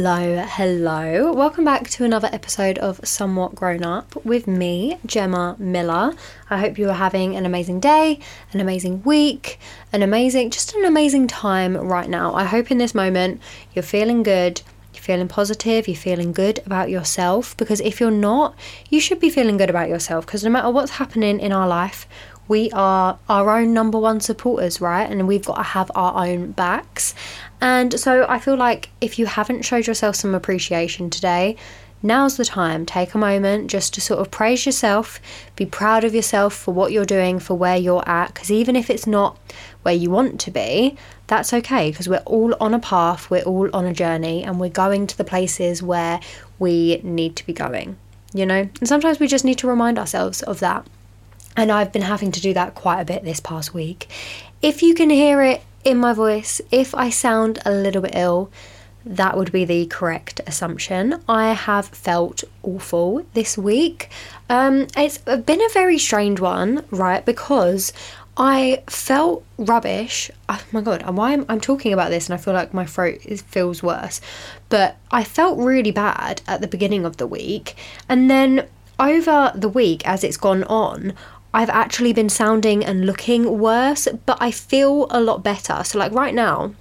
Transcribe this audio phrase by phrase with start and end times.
[0.00, 1.32] Hello, hello.
[1.32, 6.14] Welcome back to another episode of Somewhat Grown Up with me, Gemma Miller.
[6.48, 8.20] I hope you are having an amazing day,
[8.52, 9.58] an amazing week,
[9.92, 12.32] an amazing, just an amazing time right now.
[12.32, 13.40] I hope in this moment
[13.74, 14.62] you're feeling good,
[14.94, 18.54] you're feeling positive, you're feeling good about yourself because if you're not,
[18.90, 22.06] you should be feeling good about yourself because no matter what's happening in our life,
[22.48, 25.08] we are our own number one supporters, right?
[25.08, 27.14] And we've got to have our own backs.
[27.60, 31.56] And so I feel like if you haven't showed yourself some appreciation today,
[32.02, 32.86] now's the time.
[32.86, 35.20] Take a moment just to sort of praise yourself,
[35.56, 38.34] be proud of yourself for what you're doing, for where you're at.
[38.34, 39.36] Because even if it's not
[39.82, 43.68] where you want to be, that's okay because we're all on a path, we're all
[43.74, 46.20] on a journey, and we're going to the places where
[46.58, 47.96] we need to be going,
[48.32, 48.68] you know?
[48.78, 50.86] And sometimes we just need to remind ourselves of that.
[51.56, 54.08] And I've been having to do that quite a bit this past week.
[54.62, 58.50] If you can hear it in my voice, if I sound a little bit ill,
[59.04, 61.22] that would be the correct assumption.
[61.28, 64.10] I have felt awful this week.
[64.50, 67.24] Um, it's been a very strange one, right?
[67.24, 67.92] Because
[68.36, 70.30] I felt rubbish.
[70.48, 72.84] Oh my god, and why I'm, I'm talking about this and I feel like my
[72.84, 74.20] throat is, feels worse.
[74.68, 77.76] But I felt really bad at the beginning of the week,
[78.08, 78.68] and then
[79.00, 81.14] over the week as it's gone on,
[81.52, 85.82] I've actually been sounding and looking worse, but I feel a lot better.
[85.84, 86.74] So, like right now,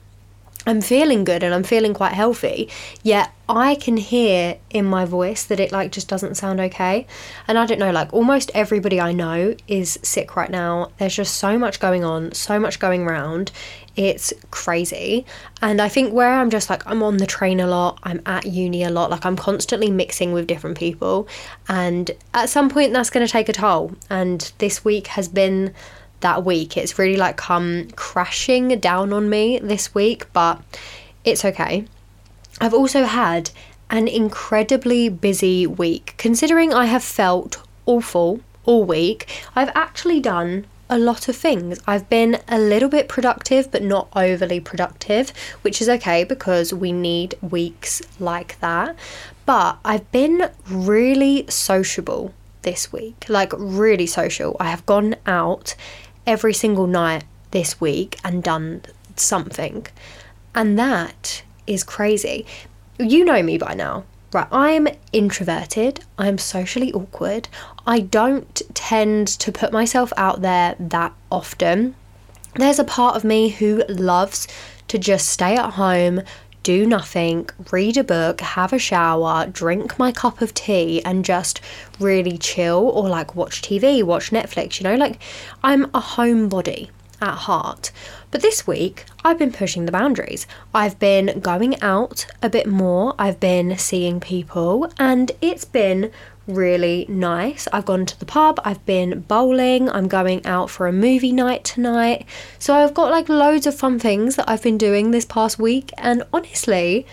[0.68, 2.70] I'm feeling good and I'm feeling quite healthy,
[3.02, 7.08] yet I can hear in my voice that it like just doesn't sound okay.
[7.48, 10.92] And I don't know, like almost everybody I know is sick right now.
[10.98, 13.54] There's just so much going on, so much going around.
[13.98, 15.26] It's crazy.
[15.60, 18.46] And I think where I'm just like, I'm on the train a lot, I'm at
[18.46, 21.28] uni a lot, like I'm constantly mixing with different people.
[21.68, 23.96] And at some point, that's going to take a toll.
[24.10, 25.74] And this week has been
[26.20, 26.78] that week.
[26.78, 30.62] It's really like come crashing down on me this week, but
[31.26, 31.86] it's okay.
[32.62, 33.50] I've also had
[33.90, 36.14] an incredibly busy week.
[36.18, 41.80] Considering I have felt awful all week, I've actually done a lot of things.
[41.86, 45.32] I've been a little bit productive, but not overly productive,
[45.62, 48.96] which is okay because we need weeks like that.
[49.46, 54.58] But I've been really sociable this week, like really social.
[54.60, 55.76] I have gone out
[56.26, 58.82] every single night this week and done
[59.16, 59.88] something.
[60.54, 62.46] And that is crazy.
[63.00, 64.06] You know me by now.
[64.34, 67.48] Right, I'm introverted, I'm socially awkward,
[67.88, 71.96] I don't tend to put myself out there that often.
[72.56, 74.46] There's a part of me who loves
[74.90, 76.22] to just stay at home,
[76.64, 81.62] do nothing, read a book, have a shower, drink my cup of tea, and just
[81.98, 84.82] really chill or like watch TV, watch Netflix.
[84.82, 85.22] You know, like
[85.64, 86.90] I'm a homebody
[87.22, 87.92] at heart.
[88.32, 90.46] But this week, I've been pushing the boundaries.
[90.74, 96.12] I've been going out a bit more, I've been seeing people, and it's been
[96.48, 97.68] really nice.
[97.74, 101.64] I've gone to the pub, I've been bowling, I'm going out for a movie night
[101.64, 102.26] tonight.
[102.58, 105.92] So I've got like loads of fun things that I've been doing this past week,
[105.98, 107.06] and honestly,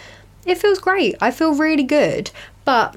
[0.46, 1.16] it feels great.
[1.20, 2.30] I feel really good.
[2.64, 2.96] But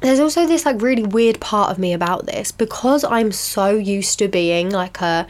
[0.00, 4.18] there's also this like really weird part of me about this because I'm so used
[4.18, 5.26] to being like a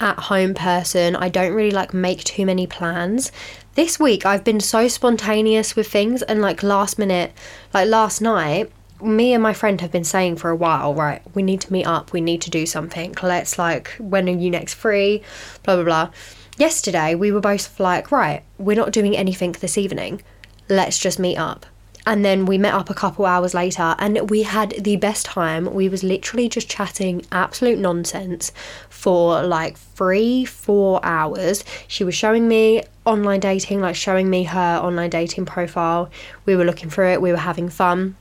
[0.00, 1.16] at home person.
[1.16, 3.32] I don't really like make too many plans.
[3.74, 7.32] This week I've been so spontaneous with things and like last minute,
[7.72, 8.70] like last night,
[9.02, 11.86] me and my friend have been saying for a while, right, we need to meet
[11.86, 13.14] up, we need to do something.
[13.22, 15.22] Let's like, when are you next free?
[15.62, 16.10] Blah blah blah.
[16.56, 20.22] Yesterday we were both like, right, we're not doing anything this evening.
[20.68, 21.66] Let's just meet up.
[22.08, 25.74] and then we met up a couple hours later and we had the best time
[25.74, 28.50] we was literally just chatting absolute nonsense
[28.88, 34.80] for like three four hours she was showing me online dating like showing me her
[34.82, 36.10] online dating profile
[36.46, 38.16] we were looking through it we were having fun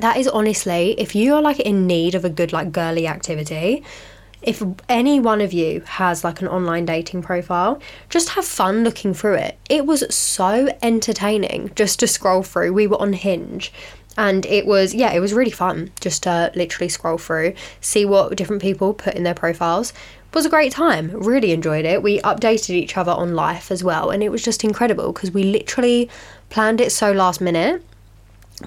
[0.00, 3.82] that is honestly if you are like in need of a good like girly activity
[4.42, 9.12] if any one of you has like an online dating profile, just have fun looking
[9.12, 9.58] through it.
[9.68, 12.72] It was so entertaining just to scroll through.
[12.72, 13.72] We were on Hinge
[14.16, 18.36] and it was yeah, it was really fun just to literally scroll through, see what
[18.36, 19.90] different people put in their profiles.
[19.90, 21.10] It was a great time.
[21.12, 22.02] Really enjoyed it.
[22.02, 25.44] We updated each other on life as well and it was just incredible because we
[25.44, 26.08] literally
[26.48, 27.82] planned it so last minute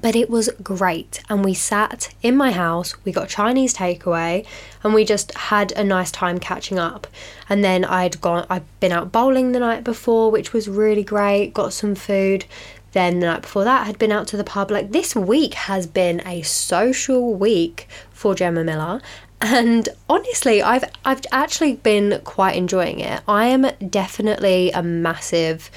[0.01, 4.45] but it was great and we sat in my house we got chinese takeaway
[4.83, 7.07] and we just had a nice time catching up.
[7.49, 11.53] And then i'd gone i'd been out bowling the night before which was really great
[11.53, 12.45] got some food.
[12.93, 14.69] Then the night before that had been out to the pub.
[14.69, 19.01] Like this week has been a social week for gemma miller.
[19.39, 23.21] And honestly i've i've actually been quite enjoying it.
[23.27, 25.69] I am definitely a massive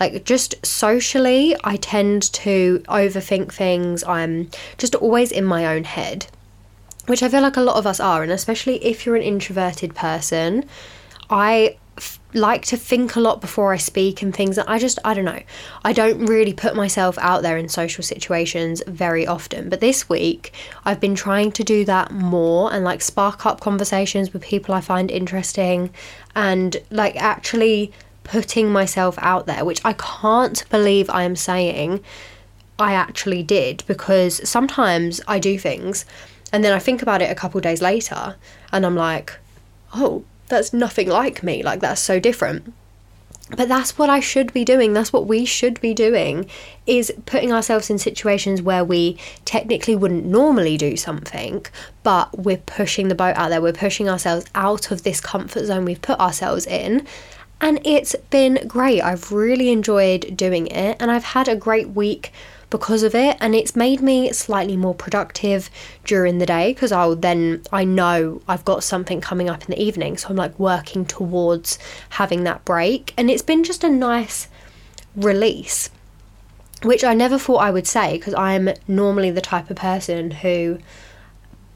[0.00, 4.02] like just socially, I tend to overthink things.
[4.04, 6.26] I'm just always in my own head,
[7.06, 9.94] which I feel like a lot of us are, and especially if you're an introverted
[9.94, 10.64] person,
[11.30, 14.58] I f- like to think a lot before I speak and things.
[14.58, 15.42] I just, I don't know,
[15.84, 19.68] I don't really put myself out there in social situations very often.
[19.68, 20.52] But this week,
[20.84, 24.80] I've been trying to do that more and like spark up conversations with people I
[24.80, 25.90] find interesting
[26.34, 27.92] and like actually
[28.24, 32.02] putting myself out there, which I can't believe I am saying
[32.78, 36.04] I actually did because sometimes I do things
[36.52, 38.36] and then I think about it a couple days later
[38.72, 39.38] and I'm like,
[39.94, 41.62] oh, that's nothing like me.
[41.62, 42.72] Like, that's so different.
[43.50, 44.94] But that's what I should be doing.
[44.94, 46.48] That's what we should be doing
[46.86, 51.64] is putting ourselves in situations where we technically wouldn't normally do something,
[52.02, 53.60] but we're pushing the boat out there.
[53.60, 57.06] We're pushing ourselves out of this comfort zone we've put ourselves in
[57.60, 59.02] and it's been great.
[59.02, 62.32] I've really enjoyed doing it and I've had a great week
[62.70, 65.70] because of it and it's made me slightly more productive
[66.04, 69.80] during the day because I'll then I know I've got something coming up in the
[69.80, 71.78] evening so I'm like working towards
[72.10, 74.48] having that break and it's been just a nice
[75.14, 75.88] release
[76.82, 80.78] which I never thought I would say because I'm normally the type of person who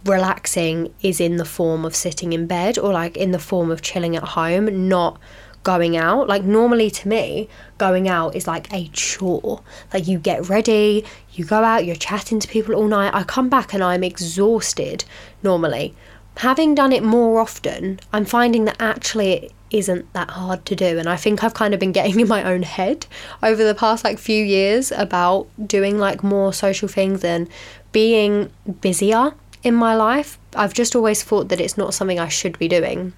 [0.04, 3.82] relaxing is in the form of sitting in bed or like in the form of
[3.82, 5.20] chilling at home not
[5.62, 6.28] going out.
[6.28, 9.62] Like, normally to me, going out is like a chore.
[9.92, 13.14] Like, you get ready, you go out, you're chatting to people all night.
[13.14, 15.04] I come back and I'm exhausted
[15.42, 15.94] normally.
[16.38, 20.98] Having done it more often, I'm finding that actually it isn't that hard to do.
[20.98, 23.06] And I think I've kind of been getting in my own head
[23.42, 27.48] over the past like few years about doing like more social things and
[27.92, 28.50] being
[28.80, 30.38] busier in my life.
[30.54, 33.12] I've just always thought that it's not something I should be doing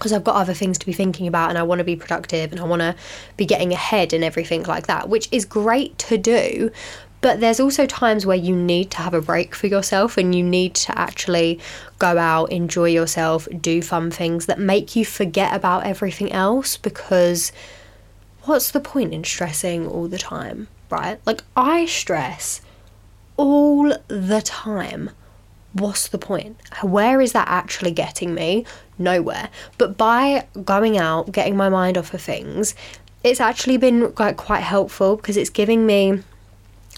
[0.00, 2.52] because I've got other things to be thinking about and I want to be productive
[2.52, 2.96] and I want to
[3.36, 6.70] be getting ahead and everything like that, which is great to do.
[7.20, 10.42] But there's also times where you need to have a break for yourself and you
[10.42, 11.60] need to actually
[11.98, 17.52] go out, enjoy yourself, do fun things that make you forget about everything else because
[18.44, 21.20] what's the point in stressing all the time, right?
[21.26, 22.62] Like, I stress
[23.36, 25.10] all the time
[25.72, 26.56] what's the point?
[26.82, 28.64] Where is that actually getting me?
[28.98, 29.48] Nowhere.
[29.78, 32.74] But by going out, getting my mind off of things,
[33.22, 36.22] it's actually been like quite helpful because it's giving me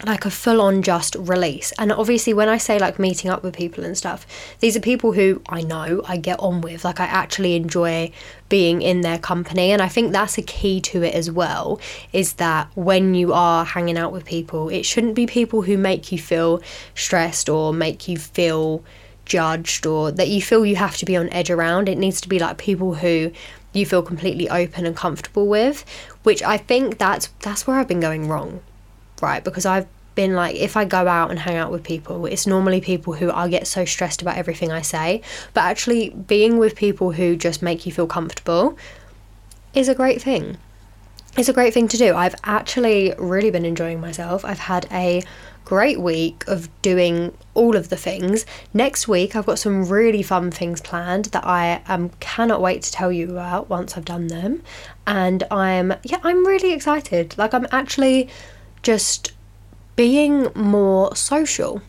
[0.04, 1.72] like a full on just release.
[1.78, 4.26] And obviously, when I say like meeting up with people and stuff,
[4.60, 6.84] these are people who I know I get on with.
[6.84, 8.10] Like, I actually enjoy
[8.48, 9.70] being in their company.
[9.70, 11.80] And I think that's a key to it as well
[12.12, 16.12] is that when you are hanging out with people, it shouldn't be people who make
[16.12, 16.60] you feel
[16.94, 18.84] stressed or make you feel
[19.24, 21.88] judged or that you feel you have to be on edge around.
[21.88, 23.30] It needs to be like people who
[23.72, 25.84] you feel completely open and comfortable with,
[26.24, 28.60] which I think that's that's where I've been going wrong
[29.22, 29.42] right?
[29.42, 32.80] Because I've been like, if I go out and hang out with people, it's normally
[32.80, 35.22] people who I get so stressed about everything I say.
[35.54, 38.76] But actually, being with people who just make you feel comfortable
[39.74, 40.58] is a great thing.
[41.38, 42.14] It's a great thing to do.
[42.14, 44.44] I've actually really been enjoying myself.
[44.44, 45.22] I've had a
[45.64, 48.44] great week of doing all of the things.
[48.74, 52.92] Next week, I've got some really fun things planned that I um, cannot wait to
[52.92, 54.62] tell you about once I've done them.
[55.06, 57.38] And I'm, yeah, I'm really excited.
[57.38, 58.28] Like, I'm actually
[58.82, 59.32] just
[59.96, 61.82] being more social.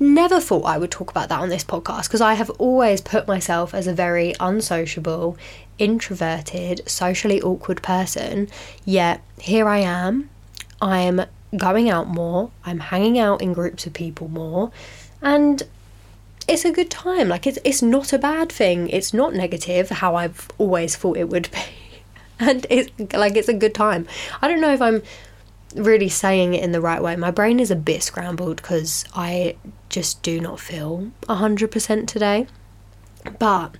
[0.00, 3.28] Never thought I would talk about that on this podcast because I have always put
[3.28, 5.36] myself as a very unsociable,
[5.78, 8.48] introverted, socially awkward person.
[8.84, 10.30] Yet here I am.
[10.80, 11.22] I'm
[11.56, 14.72] going out more, I'm hanging out in groups of people more,
[15.22, 15.62] and
[16.48, 17.28] it's a good time.
[17.28, 18.88] Like it's it's not a bad thing.
[18.88, 21.58] It's not negative how I've always thought it would be.
[22.40, 24.08] And it's like it's a good time.
[24.42, 25.02] I don't know if I'm
[25.74, 27.16] really saying it in the right way.
[27.16, 29.56] My brain is a bit scrambled because I
[29.88, 32.46] just do not feel 100% today.
[33.38, 33.76] But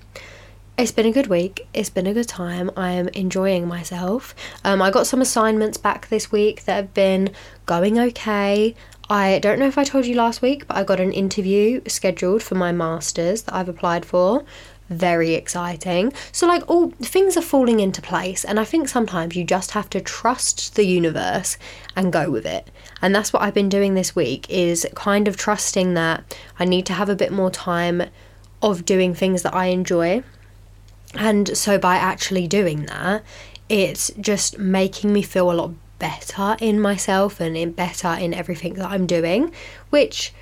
[0.76, 1.66] it's been a good week.
[1.72, 2.70] It's been a good time.
[2.76, 4.34] I am enjoying myself.
[4.64, 7.30] Um, I got some assignments back this week that have been
[7.66, 8.74] going okay.
[9.08, 12.42] I don't know if I told you last week, but I got an interview scheduled
[12.42, 14.44] for my master's that I've applied for.
[14.90, 16.12] Very exciting.
[16.30, 19.88] So, like, all things are falling into place, and I think sometimes you just have
[19.90, 21.56] to trust the universe
[21.96, 22.70] and go with it.
[23.00, 26.84] And that's what I've been doing this week is kind of trusting that I need
[26.86, 28.02] to have a bit more time
[28.60, 30.22] of doing things that I enjoy.
[31.14, 33.24] And so, by actually doing that,
[33.70, 38.74] it's just making me feel a lot better in myself and in better in everything
[38.74, 39.50] that I'm doing,
[39.88, 40.34] which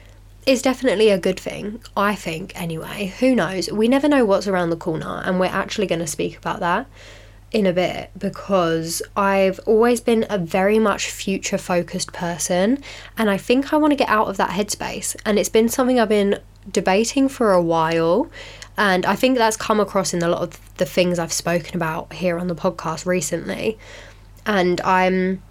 [0.47, 3.15] is definitely a good thing, I think, anyway.
[3.21, 3.71] Who knows?
[3.71, 6.87] We never know what's around the corner, and we're actually going to speak about that
[7.53, 12.83] in a bit because I've always been a very much future focused person,
[13.17, 15.17] and I think I want to get out of that headspace.
[15.25, 18.31] And it's been something I've been debating for a while.
[18.77, 22.15] And I think that's come across in a lot of the things I've spoken about
[22.15, 23.79] here on the podcast recently.
[24.47, 25.43] And I'm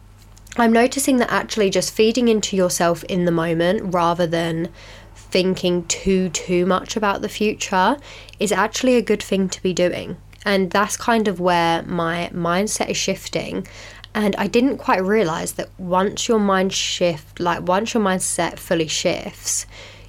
[0.58, 4.70] I'm noticing that actually just feeding into yourself in the moment rather than
[5.16, 7.98] thinking too too much about the future
[8.38, 10.18] is actually a good thing to be doing.
[10.44, 13.66] And that's kind of where my mindset is shifting.
[14.14, 18.88] And I didn't quite realize that once your mind shift, like once your mindset fully
[18.88, 19.66] shifts,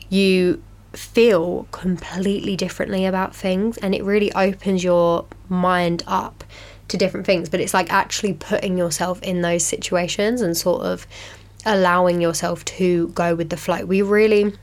[0.09, 6.45] you feel completely differently about things and it really opens your mind up
[6.93, 11.07] to different things, but it's like actually putting yourself in those situations and sort of
[11.67, 13.85] allowing yourself to go with the flow.
[13.85, 14.55] We really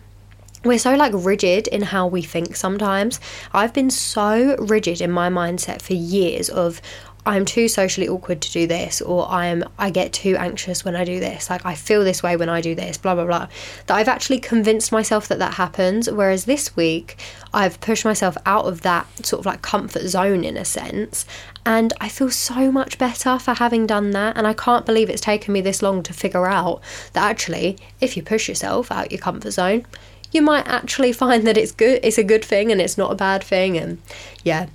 [0.66, 3.20] we're so like rigid in how we think sometimes.
[3.54, 6.82] I've been so rigid in my mindset for years of
[7.26, 11.04] I'm too socially awkward to do this or I'm I get too anxious when I
[11.04, 11.50] do this.
[11.50, 13.48] Like I feel this way when I do this blah blah blah.
[13.88, 17.18] That I've actually convinced myself that that happens whereas this week
[17.54, 21.26] I've pushed myself out of that sort of like comfort zone in a sense.
[21.66, 25.22] And I feel so much better for having done that and I can't believe it's
[25.22, 26.82] taken me this long to figure out
[27.14, 29.86] that actually if you push yourself out your comfort zone
[30.32, 33.16] you might actually find that it's good it's a good thing and it's not a
[33.16, 34.00] bad thing and
[34.44, 34.68] yeah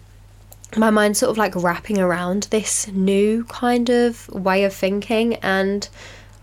[0.76, 5.88] my mind's sort of like wrapping around this new kind of way of thinking and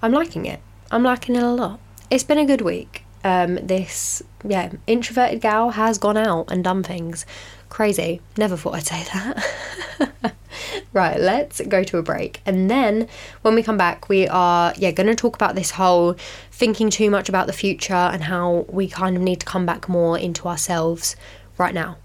[0.01, 0.59] I'm liking it.
[0.89, 1.79] I'm liking it a lot.
[2.09, 3.05] It's been a good week.
[3.23, 7.25] Um, this, yeah, introverted gal has gone out and done things.
[7.69, 8.21] Crazy.
[8.37, 10.35] Never thought I'd say that.
[10.93, 12.41] right, let's go to a break.
[12.45, 13.07] And then
[13.43, 16.15] when we come back, we are, yeah, going to talk about this whole
[16.51, 19.87] thinking too much about the future and how we kind of need to come back
[19.87, 21.15] more into ourselves
[21.57, 21.97] right now.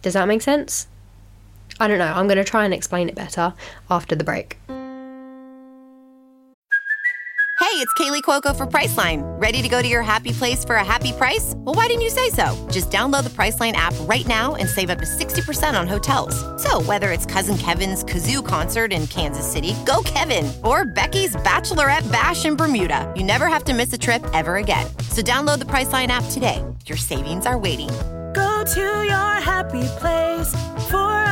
[0.00, 0.86] Does that make sense?
[1.82, 3.52] I don't know, I'm going to try and explain it better
[3.90, 4.56] after the break.
[7.58, 9.22] Hey, it's Kaley Cuoco for Priceline.
[9.40, 11.54] Ready to go to your happy place for a happy price?
[11.56, 12.54] Well, why didn't you say so?
[12.70, 16.36] Just download the Priceline app right now and save up to 60% on hotels.
[16.62, 22.10] So, whether it's Cousin Kevin's Kazoo concert in Kansas City, go Kevin, or Becky's Bachelorette
[22.12, 24.86] Bash in Bermuda, you never have to miss a trip ever again.
[25.10, 26.62] So, download the Priceline app today.
[26.86, 27.90] Your savings are waiting
[28.32, 30.48] Go to your happy place
[30.88, 31.31] for a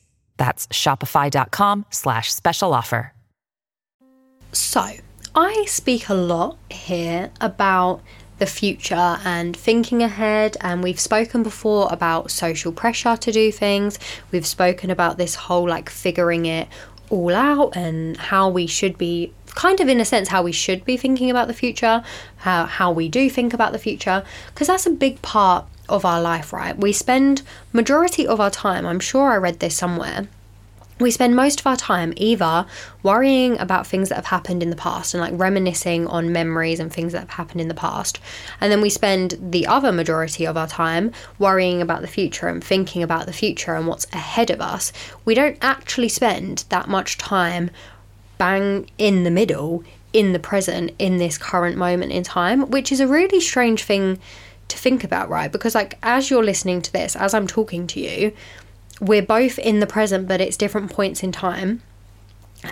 [0.41, 3.13] That's shopify.com slash special offer.
[4.53, 4.83] So,
[5.35, 8.01] I speak a lot here about
[8.39, 13.99] the future and thinking ahead, and we've spoken before about social pressure to do things.
[14.31, 16.67] We've spoken about this whole like figuring it
[17.11, 20.83] all out and how we should be kind of in a sense how we should
[20.85, 22.03] be thinking about the future,
[22.37, 26.21] how how we do think about the future, because that's a big part of our
[26.21, 26.77] life, right?
[26.77, 27.41] We spend
[27.73, 30.27] majority of our time, I'm sure I read this somewhere.
[30.99, 32.67] We spend most of our time either
[33.01, 36.93] worrying about things that have happened in the past and like reminiscing on memories and
[36.93, 38.19] things that have happened in the past.
[38.59, 42.63] And then we spend the other majority of our time worrying about the future and
[42.63, 44.93] thinking about the future and what's ahead of us.
[45.25, 47.71] We don't actually spend that much time
[48.37, 49.83] bang in the middle
[50.13, 54.19] in the present in this current moment in time, which is a really strange thing
[54.71, 55.51] to think about, right?
[55.51, 58.33] Because, like, as you're listening to this, as I'm talking to you,
[58.99, 61.81] we're both in the present, but it's different points in time.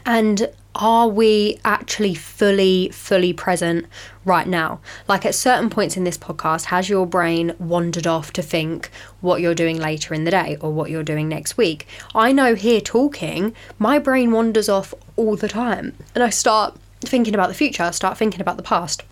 [0.05, 3.87] And are we actually fully, fully present
[4.23, 4.79] right now?
[5.07, 8.91] Like at certain points in this podcast, has your brain wandered off to think
[9.21, 11.87] what you're doing later in the day or what you're doing next week?
[12.13, 17.33] I know here talking, my brain wanders off all the time and I start thinking
[17.33, 19.03] about the future, I start thinking about the past.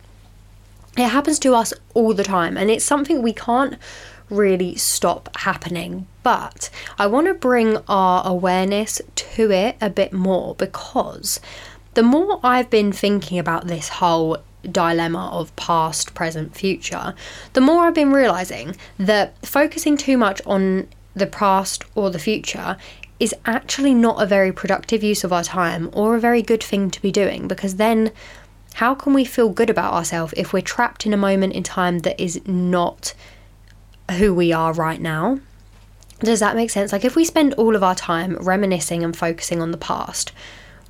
[0.98, 3.78] It happens to us all the time and it's something we can't
[4.30, 6.08] really stop happening.
[6.24, 11.40] But I want to bring our awareness to it a bit more because
[11.94, 14.38] the more I've been thinking about this whole
[14.70, 17.14] dilemma of past, present, future,
[17.54, 22.78] the more I've been realizing that focusing too much on the past or the future
[23.20, 26.92] is actually not a very productive use of our time or a very good thing
[26.92, 28.12] to be doing because then
[28.78, 31.98] how can we feel good about ourselves if we're trapped in a moment in time
[32.00, 33.16] that is not
[34.20, 35.40] who we are right now?
[36.20, 36.92] Does that make sense?
[36.92, 40.32] Like, if we spend all of our time reminiscing and focusing on the past,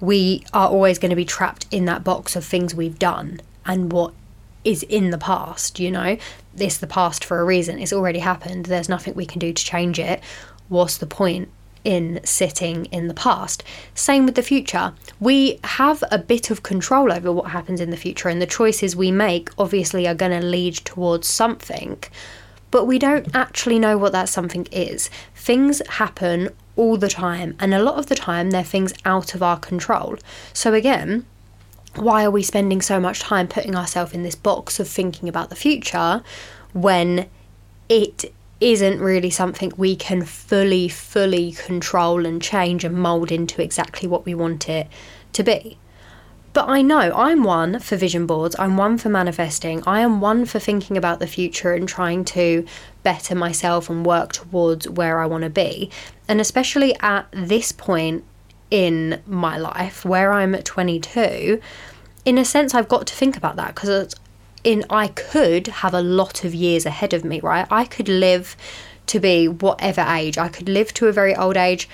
[0.01, 3.89] we are always going to be trapped in that box of things we've done and
[3.89, 4.13] what
[4.65, 6.17] is in the past, you know?
[6.57, 7.79] It's the past for a reason.
[7.79, 8.65] It's already happened.
[8.65, 10.21] There's nothing we can do to change it.
[10.67, 11.47] What's the point
[11.83, 13.63] in sitting in the past?
[13.95, 14.93] Same with the future.
[15.19, 18.95] We have a bit of control over what happens in the future, and the choices
[18.95, 22.03] we make obviously are going to lead towards something
[22.71, 25.09] but we don't actually know what that something is.
[25.35, 29.41] Things happen all the time, and a lot of the time they're things out of
[29.41, 30.17] our control.
[30.53, 31.25] So, again,
[31.95, 35.49] why are we spending so much time putting ourselves in this box of thinking about
[35.49, 36.21] the future
[36.73, 37.27] when
[37.89, 44.07] it isn't really something we can fully, fully control and change and mould into exactly
[44.07, 44.87] what we want it
[45.33, 45.77] to be?
[46.53, 50.45] But I know I'm one for vision boards, I'm one for manifesting, I am one
[50.45, 52.65] for thinking about the future and trying to
[53.03, 55.91] better myself and work towards where I want to be.
[56.27, 58.23] And especially at this point
[58.71, 61.61] in my life where I'm at 22,
[62.25, 64.15] in a sense, I've got to think about that because
[64.63, 67.67] in I could have a lot of years ahead of me, right?
[67.71, 68.55] I could live
[69.07, 70.37] to be whatever age.
[70.37, 71.89] I could live to a very old age.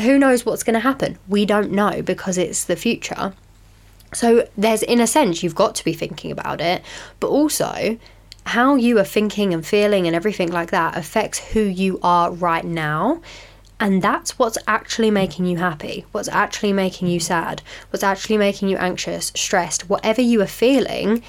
[0.00, 1.18] Who knows what's going to happen?
[1.28, 3.34] We don't know because it's the future.
[4.14, 6.82] So there's, in a sense, you've got to be thinking about it,
[7.18, 7.98] but also
[8.46, 12.64] how you are thinking and feeling and everything like that affects who you are right
[12.64, 13.20] now.
[13.80, 18.68] And that's what's actually making you happy, what's actually making you sad, what's actually making
[18.68, 21.22] you anxious, stressed, whatever you are feeling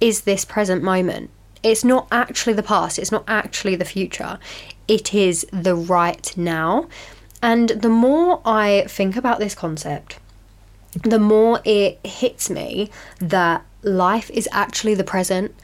[0.00, 1.30] is this present moment.
[1.62, 4.38] It's not actually the past, it's not actually the future,
[4.86, 6.88] it is the right now.
[7.42, 10.18] And the more I think about this concept,
[11.02, 15.54] the more it hits me that life is actually the present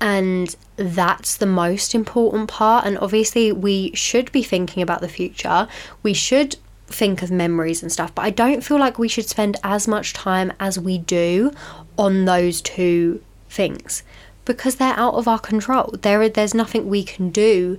[0.00, 2.86] and that's the most important part.
[2.86, 5.68] And obviously, we should be thinking about the future.
[6.02, 9.58] We should think of memories and stuff, but I don't feel like we should spend
[9.62, 11.52] as much time as we do
[11.98, 14.02] on those two things
[14.44, 15.94] because they're out of our control.
[16.00, 17.78] There, there's nothing we can do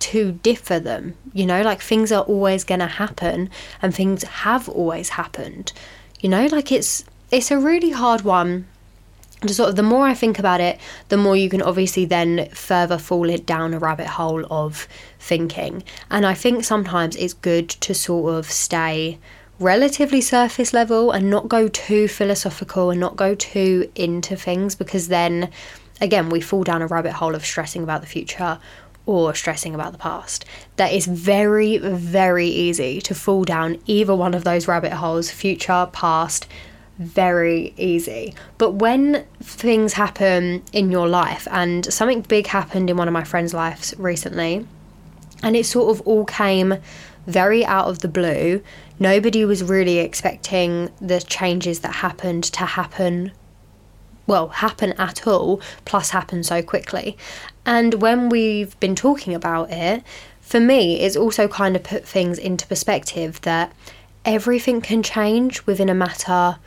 [0.00, 1.14] to differ them.
[1.32, 5.72] You know, like things are always going to happen and things have always happened.
[6.20, 8.66] You know, like it's it's a really hard one
[9.46, 10.78] to sort of the more I think about it,
[11.08, 14.86] the more you can obviously then further fall it down a rabbit hole of
[15.18, 15.82] thinking.
[16.10, 19.18] And I think sometimes it's good to sort of stay
[19.60, 25.08] relatively surface level and not go too philosophical and not go too into things because
[25.08, 25.50] then
[26.00, 28.58] again we fall down a rabbit hole of stressing about the future
[29.06, 30.44] or stressing about the past.
[30.76, 35.88] That is very, very easy to fall down either one of those rabbit holes, future,
[35.92, 36.46] past,
[36.98, 38.34] very easy.
[38.58, 43.24] But when things happen in your life, and something big happened in one of my
[43.24, 44.66] friends' lives recently,
[45.42, 46.74] and it sort of all came
[47.26, 48.62] very out of the blue.
[48.98, 53.32] Nobody was really expecting the changes that happened to happen
[54.26, 57.18] well, happen at all, plus happen so quickly.
[57.66, 60.04] And when we've been talking about it,
[60.40, 63.72] for me, it's also kind of put things into perspective that
[64.24, 66.58] everything can change within a matter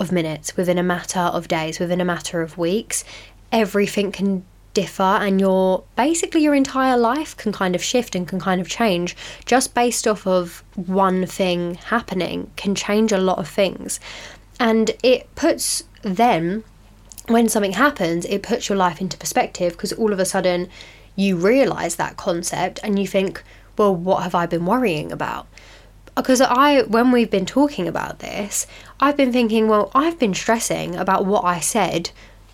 [0.00, 3.04] of minutes, within a matter of days, within a matter of weeks.
[3.52, 8.40] Everything can differ, and your basically your entire life can kind of shift and can
[8.40, 13.48] kind of change just based off of one thing happening, can change a lot of
[13.48, 14.00] things.
[14.58, 16.64] And it puts them
[17.28, 20.68] when something happens, it puts your life into perspective because all of a sudden
[21.14, 23.42] you realize that concept and you think,
[23.76, 25.46] well, what have I been worrying about?
[26.14, 28.66] because I, when we've been talking about this,
[29.00, 32.10] I've been thinking, well, I've been stressing about what I said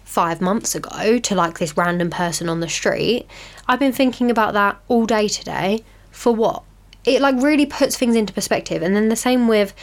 [0.09, 3.27] five months ago to like this random person on the street.
[3.69, 5.85] I've been thinking about that all day today.
[6.11, 6.63] For what?
[7.05, 8.83] It like really puts things into perspective.
[8.83, 9.75] And then the same with,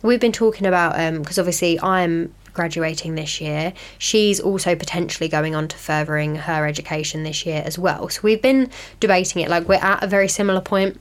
[0.00, 3.74] we've been talking about, um, because obviously I'm graduating this year.
[3.98, 8.08] She's also potentially going on to furthering her education this year as well.
[8.08, 8.70] So we've been
[9.00, 10.98] debating it like we're at a very similar point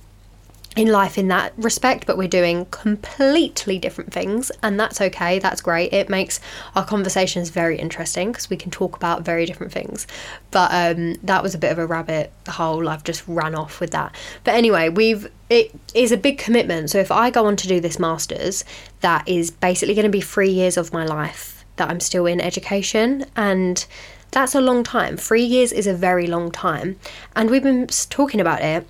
[0.76, 5.38] in life in that respect, but we're doing completely different things, and that's okay.
[5.38, 5.94] That's great.
[5.94, 6.40] It makes
[6.76, 10.08] our conversations very interesting because we can talk about very different things.
[10.50, 12.90] But um, that was a bit of a rabbit hole.
[12.90, 14.16] I've just ran off with that.
[14.44, 16.90] But anyway, we've it is a big commitment.
[16.90, 18.66] So if I go on to do this masters,
[19.02, 22.42] that is basically going to be three years of my life that I'm still in
[22.42, 23.86] education, and
[24.32, 25.18] that's a long time.
[25.18, 27.00] Three years is a very long time,
[27.36, 28.88] and we've been talking about it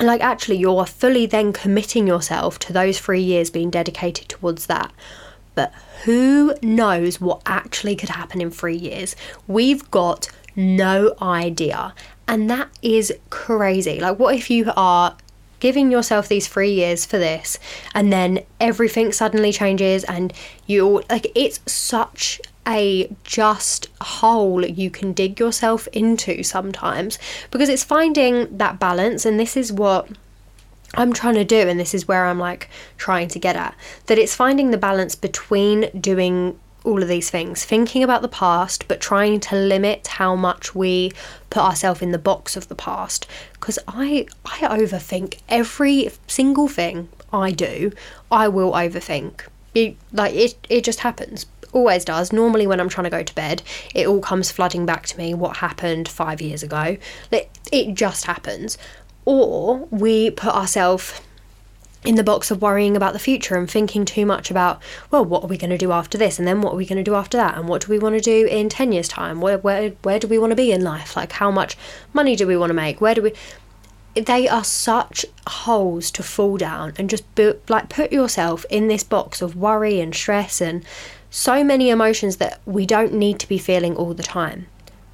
[0.00, 4.92] like actually you're fully then committing yourself to those three years being dedicated towards that.
[5.54, 5.72] But
[6.04, 9.16] who knows what actually could happen in three years?
[9.46, 11.94] We've got no idea.
[12.26, 14.00] And that is crazy.
[14.00, 15.16] Like what if you are
[15.58, 17.58] giving yourself these three years for this
[17.94, 20.32] and then everything suddenly changes and
[20.66, 27.18] you like it's such a just hole you can dig yourself into sometimes
[27.50, 30.08] because it's finding that balance and this is what
[30.94, 33.74] I'm trying to do and this is where I'm like trying to get at
[34.06, 38.88] that it's finding the balance between doing all of these things thinking about the past
[38.88, 41.12] but trying to limit how much we
[41.50, 43.26] put ourselves in the box of the past.
[43.54, 47.92] Because I I overthink every single thing I do
[48.30, 49.42] I will overthink.
[49.74, 52.32] It, like it it just happens always does.
[52.32, 53.62] Normally, when I'm trying to go to bed,
[53.94, 56.96] it all comes flooding back to me what happened five years ago.
[57.30, 58.78] It, it just happens.
[59.24, 61.20] Or we put ourselves
[62.04, 64.80] in the box of worrying about the future and thinking too much about,
[65.10, 66.38] well, what are we going to do after this?
[66.38, 67.58] And then what are we going to do after that?
[67.58, 69.40] And what do we want to do in 10 years' time?
[69.40, 71.14] Where, where, where do we want to be in life?
[71.14, 71.76] Like, how much
[72.12, 73.00] money do we want to make?
[73.00, 73.32] Where do we.
[74.14, 77.22] They are such holes to fall down and just
[77.68, 80.84] like put yourself in this box of worry and stress and
[81.30, 84.66] so many emotions that we don't need to be feeling all the time,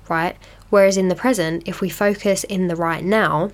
[0.08, 0.36] right?
[0.70, 3.52] Whereas in the present, if we focus in the right now,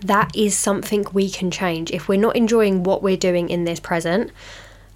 [0.00, 1.90] that is something we can change.
[1.90, 4.30] If we're not enjoying what we're doing in this present,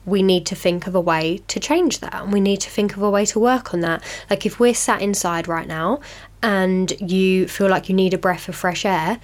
[0.06, 2.14] we need to think of a way to change that.
[2.14, 4.02] And we need to think of a way to work on that.
[4.30, 6.00] Like if we're sat inside right now
[6.42, 9.20] and you feel like you need a breath of fresh air,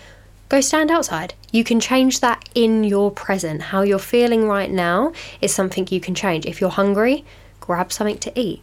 [0.49, 1.35] go stand outside.
[1.53, 3.63] You can change that in your present.
[3.63, 6.45] How you're feeling right now is something you can change.
[6.45, 7.25] If you're hungry,
[7.65, 8.63] grab something to eat.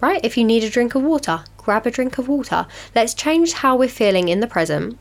[0.00, 0.20] Right?
[0.24, 2.66] If you need a drink of water, grab a drink of water.
[2.94, 4.98] Let's change how we're feeling in the present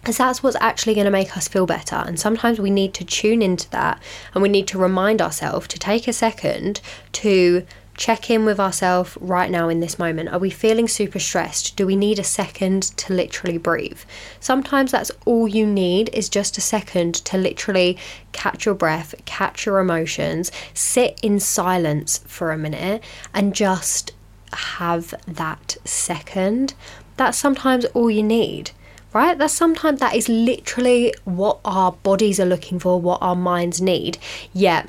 [0.00, 1.96] because that's what's actually going to make us feel better.
[1.96, 4.02] And sometimes we need to tune into that
[4.34, 6.80] and we need to remind ourselves to take a second
[7.12, 10.28] to check in with ourselves right now in this moment.
[10.30, 11.76] Are we feeling super stressed?
[11.76, 14.00] Do we need a second to literally breathe?
[14.40, 17.96] Sometimes that's all you need is just a second to literally
[18.32, 23.02] catch your breath, catch your emotions, sit in silence for a minute
[23.32, 24.12] and just
[24.52, 26.74] have that second.
[27.16, 28.72] That's sometimes all you need.
[29.12, 29.38] Right?
[29.38, 34.18] That's sometimes that is literally what our bodies are looking for, what our minds need.
[34.52, 34.88] Yet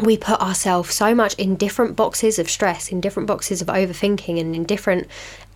[0.00, 4.40] we put ourselves so much in different boxes of stress, in different boxes of overthinking,
[4.40, 5.06] and in different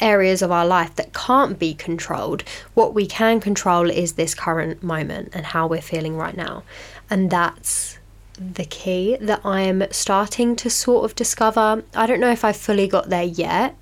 [0.00, 2.44] areas of our life that can't be controlled.
[2.74, 6.62] What we can control is this current moment and how we're feeling right now.
[7.10, 7.98] And that's
[8.38, 11.82] the key that I'm starting to sort of discover.
[11.94, 13.76] I don't know if I've fully got there yet,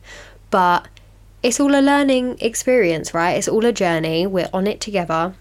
[0.51, 0.89] but
[1.43, 3.33] it's all a learning experience, right?
[3.33, 4.27] It's all a journey.
[4.27, 5.35] We're on it together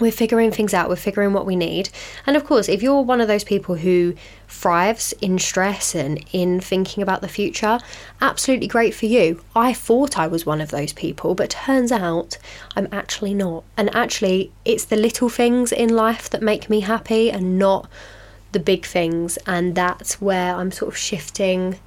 [0.00, 1.88] we're figuring things out, we're figuring what we need.
[2.26, 4.14] And of course, if you're one of those people who
[4.48, 7.78] thrives in stress and in thinking about the future,
[8.20, 9.42] absolutely great for you.
[9.54, 12.38] I thought I was one of those people, but turns out
[12.76, 13.64] I'm actually not.
[13.76, 17.88] And actually, it's the little things in life that make me happy and not
[18.52, 19.38] the big things.
[19.46, 21.78] And that's where I'm sort of shifting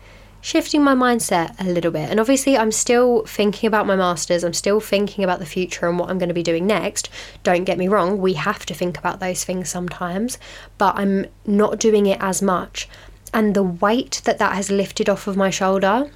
[0.42, 2.10] shifting my mindset a little bit.
[2.10, 6.00] And obviously, I'm still thinking about my masters, I'm still thinking about the future and
[6.00, 7.10] what I'm going to be doing next.
[7.44, 10.38] Don't get me wrong, we have to think about those things sometimes,
[10.78, 12.88] but I'm not doing it as much.
[13.34, 16.10] And the weight that that has lifted off of my shoulder,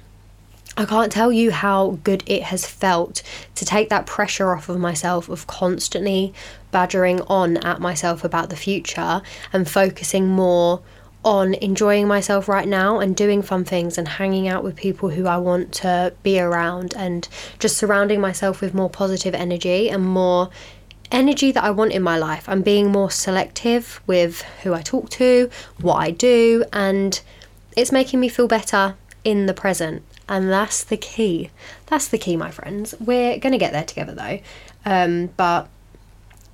[0.74, 3.22] I can't tell you how good it has felt
[3.56, 6.32] to take that pressure off of myself of constantly
[6.70, 9.20] badgering on at myself about the future
[9.52, 10.80] and focusing more
[11.24, 15.26] on enjoying myself right now and doing fun things and hanging out with people who
[15.26, 20.50] I want to be around and just surrounding myself with more positive energy and more
[21.12, 22.48] energy that I want in my life.
[22.48, 27.20] I'm being more selective with who I talk to, what I do, and
[27.76, 30.02] it's making me feel better in the present.
[30.28, 31.50] And that's the key.
[31.86, 32.94] That's the key, my friends.
[32.98, 34.40] We're going to get there together though.
[34.84, 35.68] Um, but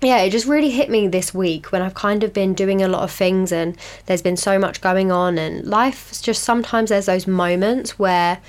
[0.01, 2.89] yeah, it just really hit me this week when I've kind of been doing a
[2.89, 7.07] lot of things and there's been so much going on, and life just sometimes there's
[7.07, 8.41] those moments where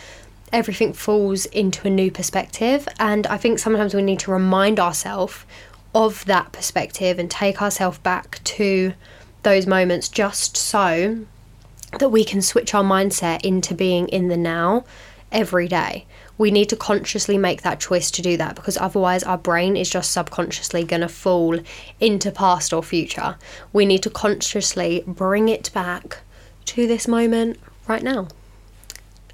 [0.52, 2.88] everything falls into a new perspective.
[3.00, 5.46] And I think sometimes we need to remind ourselves
[5.94, 8.94] of that perspective and take ourselves back to
[9.44, 11.26] those moments just so
[11.98, 14.86] that we can switch our mindset into being in the now
[15.32, 16.06] every day.
[16.40, 19.92] We need to consciously make that choice to do that because otherwise our brain is
[19.92, 21.60] just subconsciously going to fall
[22.00, 23.38] into past or future.
[23.72, 26.22] We need to consciously bring it back
[26.66, 28.30] to this moment right now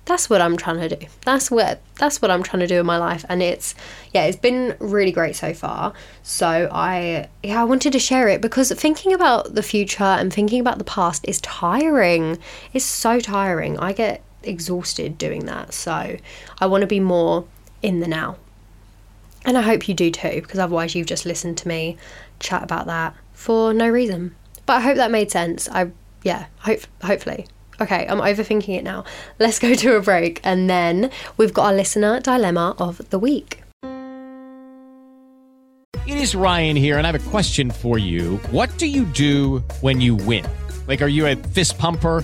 [0.05, 1.07] that's what I'm trying to do.
[1.25, 3.73] That's what that's what I'm trying to do in my life and it's
[4.13, 5.93] yeah, it's been really great so far.
[6.23, 10.59] So I yeah, I wanted to share it because thinking about the future and thinking
[10.59, 12.37] about the past is tiring.
[12.73, 13.79] It's so tiring.
[13.79, 15.73] I get exhausted doing that.
[15.73, 16.17] So
[16.59, 17.45] I want to be more
[17.81, 18.37] in the now.
[19.45, 21.97] And I hope you do too because otherwise you've just listened to me
[22.39, 24.35] chat about that for no reason.
[24.65, 25.69] But I hope that made sense.
[25.69, 25.91] I
[26.23, 27.47] yeah, hope hopefully.
[27.79, 29.05] Okay, I'm overthinking it now.
[29.37, 33.61] Let's go to a break and then we've got our listener dilemma of the week.
[36.07, 38.37] It is Ryan here, and I have a question for you.
[38.51, 40.45] What do you do when you win?
[40.87, 42.23] Like, are you a fist pumper?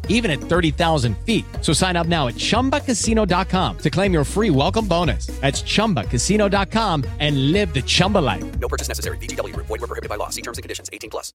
[0.07, 1.43] even at 30,000 feet.
[1.61, 5.25] So sign up now at ChumbaCasino.com to claim your free welcome bonus.
[5.41, 8.59] That's ChumbaCasino.com and live the Chumba life.
[8.59, 9.17] No purchase necessary.
[9.17, 9.55] VGW.
[9.55, 10.29] Void were prohibited by law.
[10.29, 10.91] See terms and conditions.
[10.93, 11.33] 18 plus.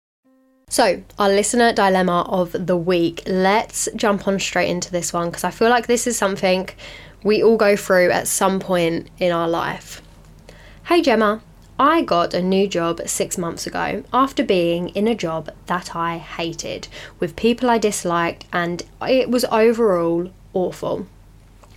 [0.69, 3.23] So, our listener dilemma of the week.
[3.27, 6.69] Let's jump on straight into this one because I feel like this is something
[7.23, 10.03] we all go through at some point in our life.
[10.85, 11.41] Hey Gemma,
[11.79, 16.17] I got a new job six months ago after being in a job that I
[16.17, 16.89] hated,
[17.21, 21.07] with people I disliked, and it was overall awful.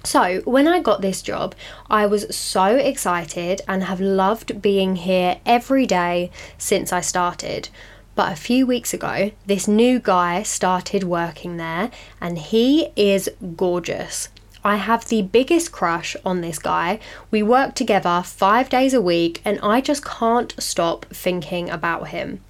[0.06, 1.54] So, when I got this job,
[1.90, 7.68] I was so excited and have loved being here every day since I started.
[8.16, 14.30] But a few weeks ago, this new guy started working there and he is gorgeous.
[14.63, 17.00] I have the biggest crush on this guy.
[17.32, 22.43] We work together five days a week and I just can't stop thinking about him.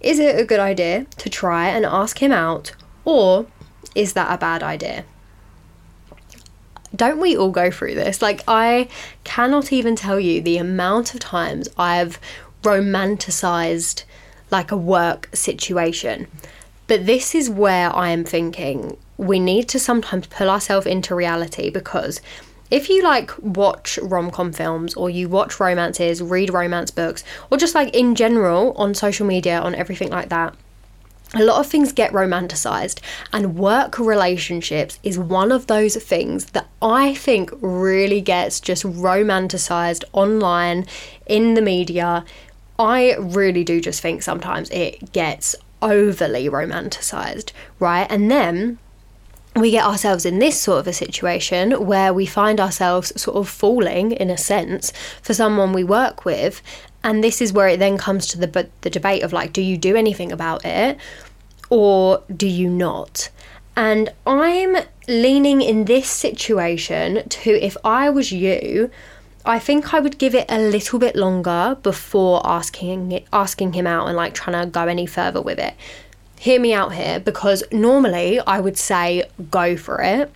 [0.00, 2.72] Is it a good idea to try and ask him out
[3.04, 3.46] or
[3.94, 5.04] is that a bad idea?
[6.94, 8.22] Don't we all go through this?
[8.22, 8.88] Like, I
[9.24, 12.18] cannot even tell you the amount of times I've
[12.62, 14.04] romanticized
[14.50, 16.26] like a work situation.
[16.86, 21.70] But this is where I am thinking we need to sometimes pull ourselves into reality
[21.70, 22.20] because
[22.70, 27.74] if you like watch rom-com films or you watch romances, read romance books, or just
[27.74, 30.54] like in general on social media, on everything like that,
[31.34, 33.00] a lot of things get romanticized,
[33.32, 40.04] and work relationships is one of those things that I think really gets just romanticized
[40.12, 40.86] online
[41.26, 42.24] in the media
[42.78, 48.06] I really do just think sometimes it gets overly romanticized, right?
[48.10, 48.78] And then
[49.56, 53.48] we get ourselves in this sort of a situation where we find ourselves sort of
[53.48, 54.92] falling, in a sense,
[55.22, 56.62] for someone we work with.
[57.02, 59.76] And this is where it then comes to the, the debate of like, do you
[59.76, 60.98] do anything about it
[61.70, 63.30] or do you not?
[63.76, 68.90] And I'm leaning in this situation to if I was you,
[69.44, 74.08] I think I would give it a little bit longer before asking asking him out
[74.08, 75.74] and like trying to go any further with it.
[76.46, 80.32] Hear me out here because normally I would say go for it.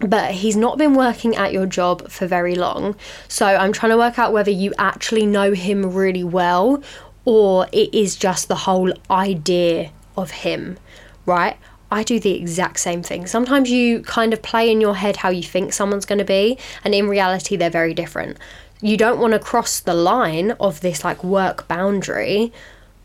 [0.00, 2.96] But he's not been working at your job for very long.
[3.28, 6.82] So I'm trying to work out whether you actually know him really well
[7.26, 10.78] or it is just the whole idea of him,
[11.26, 11.58] right?
[11.90, 13.26] I do the exact same thing.
[13.26, 16.56] Sometimes you kind of play in your head how you think someone's going to be,
[16.82, 18.38] and in reality, they're very different.
[18.80, 22.54] You don't want to cross the line of this like work boundary,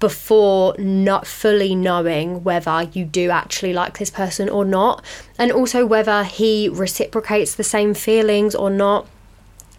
[0.01, 5.05] before not fully knowing whether you do actually like this person or not,
[5.37, 9.07] and also whether he reciprocates the same feelings or not.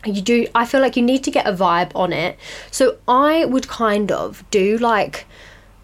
[0.06, 2.38] You do, I feel like you need to get a vibe on it.
[2.70, 5.26] So I would kind of do like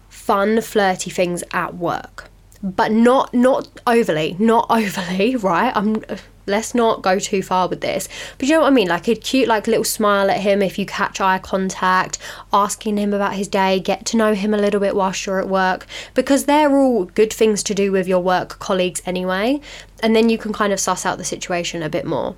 [0.09, 2.29] fun, flirty things at work,
[2.63, 5.71] but not not overly, not overly, right?
[5.75, 6.03] I'm
[6.45, 8.09] let's not go too far with this.
[8.37, 8.87] But you know what I mean?
[8.87, 12.17] Like a cute, like little smile at him if you catch eye contact,
[12.51, 15.49] asking him about his day, get to know him a little bit whilst you're at
[15.49, 19.61] work, because they're all good things to do with your work colleagues anyway.
[20.01, 22.35] And then you can kind of suss out the situation a bit more.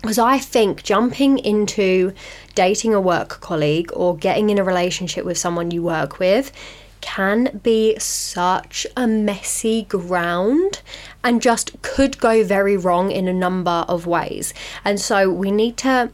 [0.00, 2.12] Because I think jumping into
[2.54, 6.52] dating a work colleague or getting in a relationship with someone you work with
[7.00, 10.82] can be such a messy ground
[11.24, 14.54] and just could go very wrong in a number of ways.
[14.84, 16.10] And so we need to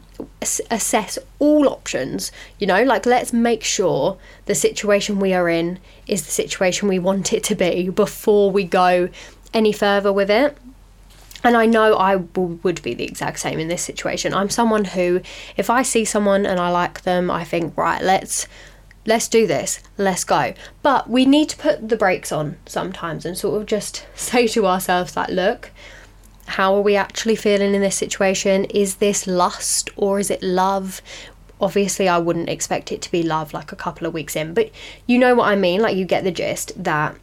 [0.71, 6.25] assess all options, you know, like let's make sure the situation we are in is
[6.25, 9.09] the situation we want it to be before we go
[9.53, 10.57] any further with it.
[11.43, 14.33] And I know I w- would be the exact same in this situation.
[14.33, 15.21] I'm someone who,
[15.57, 18.47] if I see someone and I like them, I think, right, let's
[19.05, 20.53] let's do this, let's go.
[20.81, 24.65] But we need to put the brakes on sometimes and sort of just say to
[24.65, 25.71] ourselves, like, look,
[26.47, 28.65] how are we actually feeling in this situation?
[28.65, 31.01] Is this lust or is it love?
[31.59, 34.71] Obviously, I wouldn't expect it to be love like a couple of weeks in, but
[35.07, 35.81] you know what I mean?
[35.81, 37.15] Like, you get the gist that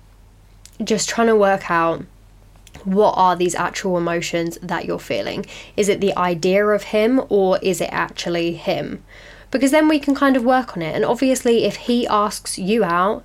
[0.83, 2.05] just trying to work out
[2.85, 5.47] what are these actual emotions that you're feeling?
[5.77, 9.05] Is it the idea of him or is it actually him?
[9.53, 10.97] Because then we can kind of work on it.
[10.97, 13.23] And obviously, if he asks you out,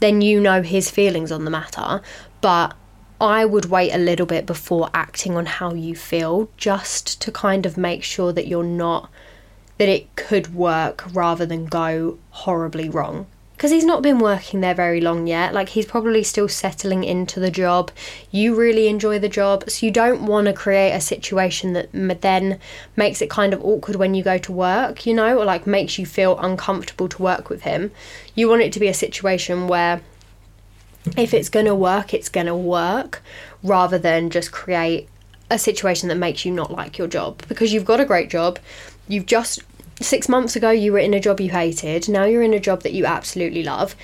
[0.00, 2.02] then you know his feelings on the matter.
[2.42, 2.74] But
[3.20, 7.64] I would wait a little bit before acting on how you feel just to kind
[7.64, 9.10] of make sure that you're not,
[9.78, 13.26] that it could work rather than go horribly wrong
[13.58, 15.52] because he's not been working there very long yet.
[15.52, 17.90] Like, he's probably still settling into the job.
[18.30, 21.90] You really enjoy the job, so you don't want to create a situation that
[22.22, 22.60] then
[22.94, 25.98] makes it kind of awkward when you go to work, you know, or like makes
[25.98, 27.90] you feel uncomfortable to work with him.
[28.36, 30.02] You want it to be a situation where
[31.16, 33.24] if it's going to work, it's going to work
[33.64, 35.08] rather than just create
[35.50, 38.60] a situation that makes you not like your job because you've got a great job.
[39.08, 39.64] You've just
[40.00, 42.82] six months ago you were in a job you hated, now you're in a job
[42.82, 43.94] that you absolutely love.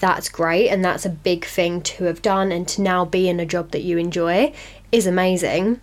[0.00, 3.40] That's great, and that's a big thing to have done, and to now be in
[3.40, 4.52] a job that you enjoy
[4.90, 5.80] is amazing.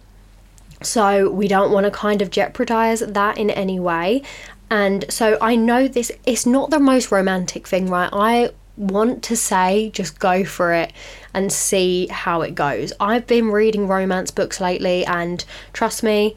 [0.81, 4.23] So, we don't want to kind of jeopardize that in any way.
[4.69, 8.09] And so, I know this, it's not the most romantic thing, right?
[8.11, 10.91] I want to say just go for it
[11.33, 12.93] and see how it goes.
[12.99, 16.35] I've been reading romance books lately, and trust me,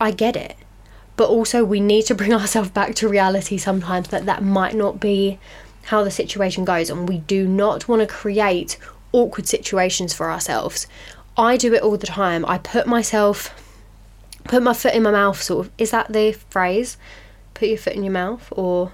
[0.00, 0.56] I get it
[1.16, 5.00] but also we need to bring ourselves back to reality sometimes that that might not
[5.00, 5.38] be
[5.84, 8.76] how the situation goes and we do not want to create
[9.12, 10.86] awkward situations for ourselves
[11.36, 13.54] i do it all the time i put myself
[14.44, 16.96] put my foot in my mouth sort of is that the phrase
[17.54, 18.92] put your foot in your mouth or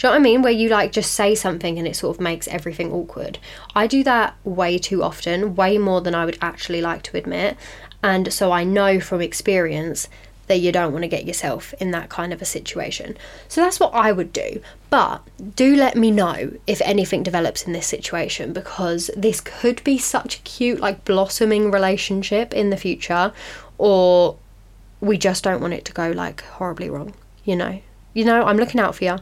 [0.00, 0.40] do you know what I mean?
[0.40, 3.38] Where you like just say something and it sort of makes everything awkward.
[3.74, 7.58] I do that way too often, way more than I would actually like to admit.
[8.02, 10.08] And so I know from experience
[10.50, 13.16] that you don't want to get yourself in that kind of a situation.
[13.46, 14.60] So that's what I would do.
[14.90, 15.22] But
[15.54, 20.38] do let me know if anything develops in this situation because this could be such
[20.38, 23.32] a cute, like blossoming relationship in the future,
[23.78, 24.36] or
[25.00, 27.80] we just don't want it to go like horribly wrong, you know?
[28.12, 29.18] You know, I'm looking out for you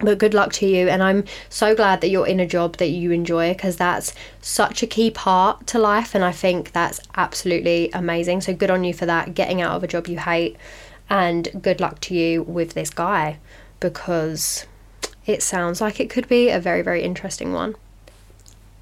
[0.00, 2.88] but good luck to you and i'm so glad that you're in a job that
[2.88, 7.90] you enjoy because that's such a key part to life and i think that's absolutely
[7.92, 8.40] amazing.
[8.40, 10.56] So good on you for that getting out of a job you hate
[11.08, 13.38] and good luck to you with this guy
[13.80, 14.66] because
[15.26, 17.76] it sounds like it could be a very very interesting one.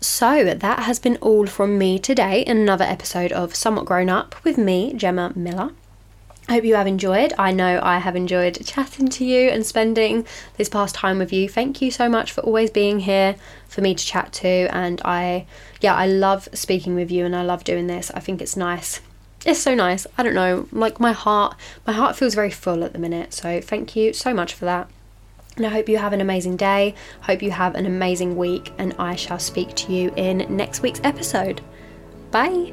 [0.00, 2.44] So that has been all from me today.
[2.44, 5.70] Another episode of somewhat grown up with me gemma miller
[6.48, 7.32] I hope you have enjoyed.
[7.38, 10.26] I know I have enjoyed chatting to you and spending
[10.56, 11.48] this past time with you.
[11.48, 13.36] Thank you so much for always being here
[13.68, 14.48] for me to chat to.
[14.48, 15.46] And I,
[15.80, 18.10] yeah, I love speaking with you and I love doing this.
[18.14, 19.00] I think it's nice.
[19.46, 20.06] It's so nice.
[20.18, 21.56] I don't know, like my heart,
[21.86, 23.32] my heart feels very full at the minute.
[23.32, 24.88] So thank you so much for that.
[25.56, 26.94] And I hope you have an amazing day.
[27.22, 28.72] Hope you have an amazing week.
[28.78, 31.60] And I shall speak to you in next week's episode.
[32.30, 32.72] Bye.